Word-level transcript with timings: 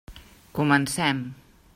Comencem. 0.57 1.17